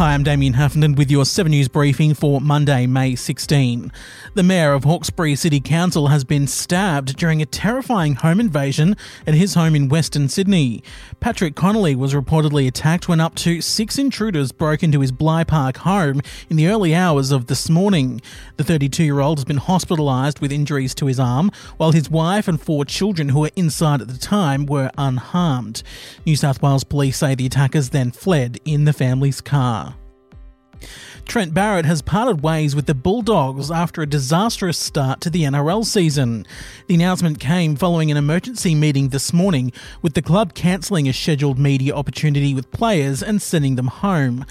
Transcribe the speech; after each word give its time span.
Hi, 0.00 0.14
I'm 0.14 0.22
Damien 0.22 0.54
Huffenden 0.54 0.94
with 0.94 1.10
your 1.10 1.26
7 1.26 1.50
News 1.50 1.68
briefing 1.68 2.14
for 2.14 2.40
Monday, 2.40 2.86
May 2.86 3.14
16. 3.14 3.92
The 4.32 4.42
Mayor 4.42 4.72
of 4.72 4.84
Hawkesbury 4.84 5.34
City 5.34 5.60
Council 5.60 6.06
has 6.06 6.24
been 6.24 6.46
stabbed 6.46 7.18
during 7.18 7.42
a 7.42 7.44
terrifying 7.44 8.14
home 8.14 8.40
invasion 8.40 8.96
at 9.26 9.34
his 9.34 9.52
home 9.52 9.76
in 9.76 9.90
Western 9.90 10.30
Sydney. 10.30 10.82
Patrick 11.20 11.54
Conolly 11.54 11.94
was 11.94 12.14
reportedly 12.14 12.66
attacked 12.66 13.10
when 13.10 13.20
up 13.20 13.34
to 13.34 13.60
six 13.60 13.98
intruders 13.98 14.52
broke 14.52 14.82
into 14.82 15.00
his 15.00 15.12
Bligh 15.12 15.44
Park 15.44 15.76
home 15.76 16.22
in 16.48 16.56
the 16.56 16.68
early 16.68 16.94
hours 16.94 17.30
of 17.30 17.48
this 17.48 17.68
morning. 17.68 18.22
The 18.56 18.64
32 18.64 19.04
year 19.04 19.20
old 19.20 19.36
has 19.36 19.44
been 19.44 19.58
hospitalised 19.58 20.40
with 20.40 20.50
injuries 20.50 20.94
to 20.94 21.06
his 21.06 21.20
arm, 21.20 21.50
while 21.76 21.92
his 21.92 22.08
wife 22.08 22.48
and 22.48 22.58
four 22.58 22.86
children 22.86 23.28
who 23.28 23.40
were 23.40 23.50
inside 23.54 24.00
at 24.00 24.08
the 24.08 24.16
time 24.16 24.64
were 24.64 24.90
unharmed. 24.96 25.82
New 26.24 26.36
South 26.36 26.62
Wales 26.62 26.84
police 26.84 27.18
say 27.18 27.34
the 27.34 27.44
attackers 27.44 27.90
then 27.90 28.10
fled 28.12 28.58
in 28.64 28.86
the 28.86 28.94
family's 28.94 29.42
car. 29.42 29.89
Trent 31.26 31.54
Barrett 31.54 31.84
has 31.84 32.02
parted 32.02 32.42
ways 32.42 32.74
with 32.74 32.86
the 32.86 32.94
Bulldogs 32.94 33.70
after 33.70 34.02
a 34.02 34.06
disastrous 34.06 34.78
start 34.78 35.20
to 35.20 35.30
the 35.30 35.44
NRL 35.44 35.84
season. 35.84 36.46
The 36.86 36.94
announcement 36.94 37.38
came 37.38 37.76
following 37.76 38.10
an 38.10 38.16
emergency 38.16 38.74
meeting 38.74 39.10
this 39.10 39.32
morning, 39.32 39.72
with 40.02 40.14
the 40.14 40.22
club 40.22 40.54
cancelling 40.54 41.08
a 41.08 41.12
scheduled 41.12 41.58
media 41.58 41.94
opportunity 41.94 42.54
with 42.54 42.70
players 42.72 43.22
and 43.22 43.40
sending 43.40 43.76
them 43.76 43.88
home. 43.88 44.44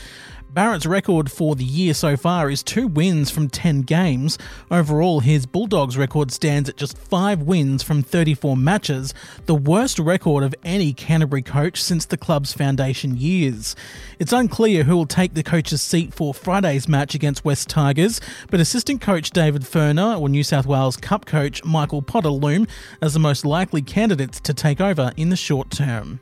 Barrett's 0.52 0.88
record 0.88 1.32
for 1.32 1.56
the 1.56 1.64
year 1.64 1.94
so 1.94 2.18
far 2.18 2.50
is 2.50 2.64
two 2.64 2.88
wins 2.88 3.30
from 3.30 3.50
10 3.50 3.84
games. 3.84 4.38
Overall, 4.72 5.20
his 5.20 5.46
Bulldogs 5.46 5.96
record 5.96 6.32
stands 6.32 6.68
at 6.68 6.76
just 6.76 6.98
five 6.98 7.44
wins 7.44 7.84
from 7.84 8.02
34 8.02 8.58
matches, 8.58 9.14
the 9.46 9.54
worst 9.54 10.00
record 10.00 10.44
of 10.44 10.56
any 10.64 10.92
Canterbury 10.92 11.44
coach 11.44 11.82
since 11.82 12.06
the 12.06 12.18
club's 12.18 12.52
foundation 12.52 13.16
years. 13.16 13.76
It's 14.18 14.34
unclear 14.34 14.84
who 14.84 14.98
will 14.98 15.06
take 15.06 15.36
the 15.36 15.44
coach's 15.44 15.84
seat 15.84 16.16
for 16.16 16.34
Friday's 16.34 16.88
match 16.88 17.14
against 17.14 17.46
Wests 17.46 17.66
Tigers, 17.66 18.20
but 18.50 18.60
assistant 18.60 19.02
coach 19.02 19.30
David 19.30 19.62
Furner 19.62 20.20
or 20.20 20.30
New 20.30 20.44
South 20.44 20.66
Wales 20.66 20.98
Cup 20.98 21.26
coach 21.26 21.64
Michael 21.64 22.02
Potter 22.02 22.30
loom 22.30 22.66
as 23.04 23.14
the 23.14 23.20
most 23.20 23.46
likely 23.46 23.84
candidates 23.84 24.40
to 24.40 24.54
take 24.56 24.82
over 24.82 25.12
in 25.16 25.30
the 25.30 25.36
short 25.36 25.70
term. 25.70 26.20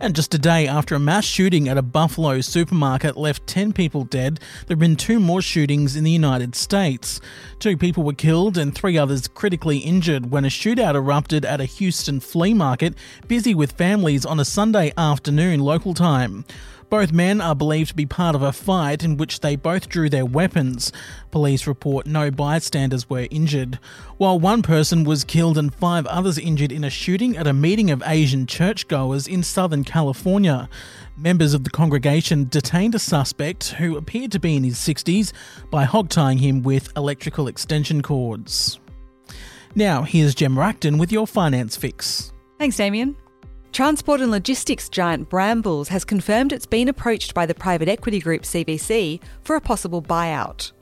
And 0.00 0.14
just 0.14 0.32
a 0.32 0.38
day 0.38 0.68
after 0.68 0.94
a 0.94 1.00
mass 1.00 1.24
shooting 1.24 1.68
at 1.68 1.76
a 1.76 1.82
Buffalo 1.82 2.40
supermarket 2.40 3.16
left 3.16 3.48
10 3.48 3.72
people 3.72 4.04
dead, 4.04 4.38
there 4.66 4.76
have 4.76 4.78
been 4.78 4.94
two 4.94 5.18
more 5.18 5.42
shootings 5.42 5.96
in 5.96 6.04
the 6.04 6.10
United 6.12 6.54
States. 6.54 7.20
Two 7.58 7.76
people 7.76 8.04
were 8.04 8.12
killed 8.12 8.56
and 8.56 8.72
three 8.72 8.96
others 8.96 9.26
critically 9.26 9.78
injured 9.78 10.30
when 10.30 10.44
a 10.44 10.48
shootout 10.48 10.94
erupted 10.94 11.44
at 11.44 11.60
a 11.60 11.64
Houston 11.64 12.20
flea 12.20 12.54
market 12.54 12.94
busy 13.26 13.56
with 13.56 13.72
families 13.72 14.24
on 14.24 14.38
a 14.38 14.44
Sunday 14.44 14.92
afternoon 14.96 15.58
local 15.58 15.94
time. 15.94 16.44
Both 16.90 17.12
men 17.12 17.42
are 17.42 17.54
believed 17.54 17.90
to 17.90 17.94
be 17.94 18.06
part 18.06 18.34
of 18.34 18.42
a 18.42 18.52
fight 18.52 19.04
in 19.04 19.18
which 19.18 19.40
they 19.40 19.56
both 19.56 19.88
drew 19.88 20.08
their 20.08 20.24
weapons. 20.24 20.90
Police 21.30 21.66
report 21.66 22.06
no 22.06 22.30
bystanders 22.30 23.10
were 23.10 23.28
injured. 23.30 23.78
While 24.16 24.40
one 24.40 24.62
person 24.62 25.04
was 25.04 25.22
killed 25.22 25.58
and 25.58 25.74
five 25.74 26.06
others 26.06 26.38
injured 26.38 26.72
in 26.72 26.84
a 26.84 26.90
shooting 26.90 27.36
at 27.36 27.46
a 27.46 27.52
meeting 27.52 27.90
of 27.90 28.02
Asian 28.06 28.46
churchgoers 28.46 29.26
in 29.26 29.42
Southern 29.42 29.84
California. 29.84 30.68
Members 31.16 31.52
of 31.52 31.64
the 31.64 31.70
congregation 31.70 32.48
detained 32.48 32.94
a 32.94 32.98
suspect 32.98 33.70
who 33.72 33.96
appeared 33.98 34.32
to 34.32 34.40
be 34.40 34.56
in 34.56 34.64
his 34.64 34.76
60s 34.76 35.32
by 35.70 35.84
hogtying 35.84 36.40
him 36.40 36.62
with 36.62 36.96
electrical 36.96 37.48
extension 37.48 38.00
cords. 38.00 38.80
Now, 39.74 40.02
here's 40.04 40.34
Gemma 40.34 40.62
Acton 40.62 40.96
with 40.96 41.12
your 41.12 41.26
finance 41.26 41.76
fix. 41.76 42.32
Thanks, 42.58 42.76
Damien. 42.76 43.14
Transport 43.72 44.20
and 44.20 44.30
logistics 44.30 44.88
giant 44.88 45.28
Brambles 45.28 45.88
has 45.88 46.04
confirmed 46.04 46.52
it's 46.52 46.66
been 46.66 46.88
approached 46.88 47.34
by 47.34 47.46
the 47.46 47.54
private 47.54 47.88
equity 47.88 48.18
group 48.18 48.42
CVC 48.42 49.20
for 49.42 49.56
a 49.56 49.60
possible 49.60 50.02
buyout. 50.02 50.72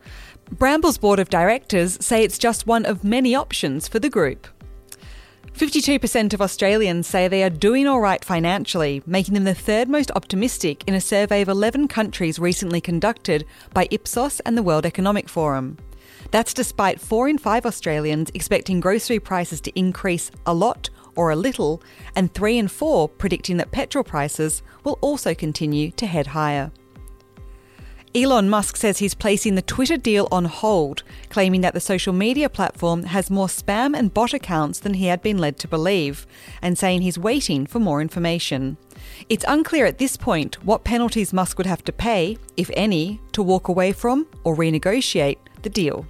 Brambles' 0.53 0.97
board 0.97 1.19
of 1.19 1.29
directors 1.29 2.03
say 2.05 2.23
it's 2.23 2.39
just 2.39 2.67
one 2.67 2.87
of 2.87 3.05
many 3.05 3.35
options 3.35 3.89
for 3.89 3.99
the 3.99 4.09
group. 4.09 4.47
52% 5.53 6.33
of 6.33 6.41
Australians 6.41 7.07
say 7.07 7.29
they 7.29 7.43
are 7.43 7.51
doing 7.51 7.87
all 7.87 8.01
right 8.01 8.25
financially, 8.25 9.03
making 9.07 9.35
them 9.35 9.45
the 9.45 9.55
third 9.55 9.89
most 9.89 10.11
optimistic 10.15 10.85
in 10.87 10.95
a 10.95 11.01
survey 11.01 11.43
of 11.43 11.49
11 11.49 11.89
countries 11.89 12.39
recently 12.39 12.81
conducted 12.81 13.45
by 13.75 13.89
Ipsos 13.91 14.41
and 14.41 14.57
the 14.57 14.63
World 14.63 14.87
Economic 14.87 15.29
Forum. 15.29 15.77
That's 16.31 16.55
despite 16.55 17.01
4 17.01 17.29
in 17.29 17.39
5 17.39 17.67
Australians 17.67 18.31
expecting 18.35 18.81
grocery 18.81 19.19
prices 19.19 19.61
to 19.63 19.79
increase 19.79 20.31
a 20.45 20.55
lot 20.55 20.91
or 21.17 21.31
a 21.31 21.37
little, 21.37 21.83
and 22.15 22.33
3 22.33 22.59
and 22.59 22.71
4 22.71 23.09
predicting 23.09 23.57
that 23.57 23.73
petrol 23.73 24.05
prices 24.05 24.63
will 24.85 24.99
also 25.01 25.35
continue 25.35 25.91
to 25.93 26.07
head 26.07 26.29
higher. 26.29 26.71
Elon 28.15 28.49
Musk 28.49 28.77
says 28.79 28.97
he's 28.97 29.15
placing 29.15 29.57
the 29.57 29.63
Twitter 29.63 29.99
deal 29.99 30.27
on 30.33 30.47
hold, 30.47 31.03
claiming 31.29 31.61
that 31.61 31.75
the 31.75 31.81
social 31.81 32.15
media 32.15 32.49
platform 32.49 33.03
has 33.03 33.31
more 33.31 33.47
spam 33.47 33.95
and 33.95 34.15
bot 34.15 34.33
accounts 34.33 34.79
than 34.79 34.95
he 34.95 35.05
had 35.05 35.21
been 35.21 35.37
led 35.37 35.59
to 35.59 35.69
believe, 35.69 36.27
and 36.63 36.79
saying 36.79 37.03
he's 37.03 37.19
waiting 37.19 37.67
for 37.67 37.79
more 37.79 38.01
information. 38.01 38.79
It's 39.29 39.45
unclear 39.47 39.85
at 39.85 39.99
this 39.99 40.17
point 40.17 40.65
what 40.65 40.83
penalties 40.83 41.35
Musk 41.35 41.59
would 41.59 41.67
have 41.67 41.85
to 41.85 41.93
pay, 41.93 42.39
if 42.57 42.71
any, 42.73 43.21
to 43.33 43.43
walk 43.43 43.69
away 43.69 43.93
from 43.93 44.27
or 44.45 44.57
renegotiate 44.57 45.39
the 45.61 45.69
deal. 45.69 46.07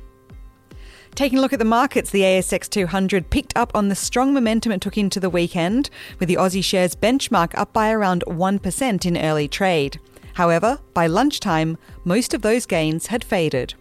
Taking 1.16 1.38
a 1.38 1.41
look 1.41 1.54
at 1.54 1.59
the 1.59 1.65
markets, 1.65 2.10
the 2.10 2.21
ASX 2.21 2.69
200 2.69 3.31
picked 3.31 3.56
up 3.56 3.75
on 3.75 3.88
the 3.88 3.94
strong 3.94 4.34
momentum 4.34 4.71
it 4.71 4.82
took 4.82 4.99
into 4.99 5.19
the 5.19 5.31
weekend, 5.31 5.88
with 6.21 6.28
the 6.28 6.34
Aussie 6.34 6.62
shares 6.62 6.94
benchmark 6.94 7.56
up 7.56 7.72
by 7.72 7.91
around 7.91 8.22
1% 8.27 9.06
in 9.06 9.16
early 9.16 9.49
trade. 9.49 9.99
However, 10.34 10.78
by 10.93 11.06
lunchtime, 11.06 11.78
most 12.05 12.34
of 12.34 12.43
those 12.43 12.66
gains 12.66 13.06
had 13.06 13.25
faded. 13.25 13.72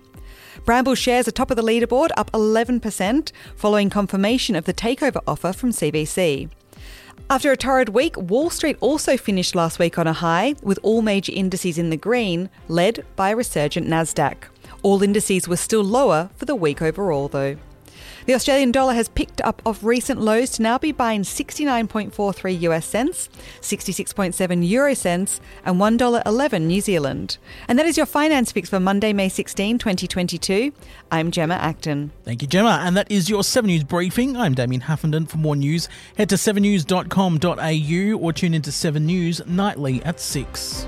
Brambles 0.64 0.98
shares 0.98 1.28
are 1.28 1.32
top 1.32 1.52
of 1.52 1.58
the 1.58 1.62
leaderboard, 1.62 2.12
up 2.16 2.32
11%, 2.32 3.34
following 3.58 3.90
confirmation 3.90 4.56
of 4.56 4.64
the 4.64 4.74
takeover 4.74 5.22
offer 5.28 5.52
from 5.52 5.72
CVC. 5.72 6.50
After 7.30 7.52
a 7.52 7.58
torrid 7.58 7.90
week, 7.90 8.16
Wall 8.16 8.50
Street 8.50 8.78
also 8.80 9.18
finished 9.18 9.56
last 9.56 9.78
week 9.78 10.00
on 10.00 10.08
a 10.08 10.14
high, 10.14 10.56
with 10.64 10.80
all 10.84 11.02
major 11.02 11.34
indices 11.36 11.78
in 11.78 11.90
the 11.90 11.98
green, 11.98 12.50
led 12.70 13.06
by 13.18 13.32
a 13.32 13.36
resurgent 13.36 13.88
Nasdaq. 13.88 14.46
All 14.84 15.02
indices 15.04 15.48
were 15.48 15.58
still 15.58 15.84
lower 15.84 16.30
for 16.36 16.46
the 16.46 16.56
week 16.56 16.82
overall, 16.82 17.28
though. 17.28 17.58
The 18.26 18.34
Australian 18.34 18.72
dollar 18.72 18.96
has 18.96 19.08
picked 19.08 19.40
up 19.42 19.62
off 19.68 19.84
recent 19.84 20.20
lows 20.20 20.50
to 20.52 20.64
now 20.64 20.80
be 20.80 20.92
buying 20.92 21.22
69.43 21.22 22.62
US 22.62 22.86
cents, 22.88 23.30
66.7 23.62 24.68
euro 24.68 24.96
cents, 24.96 25.40
and 25.64 25.80
$1.11 25.80 26.62
New 26.64 26.82
Zealand. 26.82 27.38
And 27.68 27.78
that 27.78 27.86
is 27.86 27.98
your 27.98 28.08
finance 28.08 28.52
fix 28.52 28.70
for 28.70 28.80
Monday, 28.80 29.14
May 29.14 29.30
16, 29.30 29.78
2022. 29.78 30.72
I'm 31.12 31.30
Gemma 31.30 31.54
Acton. 31.54 32.12
Thank 32.24 32.42
you, 32.42 32.48
Gemma. 32.48 32.82
And 32.84 32.98
that 32.98 33.12
is 33.12 33.30
your 33.30 33.44
7 33.44 33.68
News 33.68 33.84
briefing. 33.84 34.36
I'm 34.36 34.56
Damien 34.56 34.82
Huffenden. 34.82 35.30
For 35.30 35.38
more 35.38 35.56
news, 35.56 35.88
head 36.18 36.30
to 36.30 36.36
7news.com.au 36.36 38.20
or 38.20 38.34
tune 38.34 38.56
into 38.56 38.72
7 38.72 39.06
News 39.06 39.46
nightly 39.46 40.02
at 40.04 40.20
6. 40.20 40.88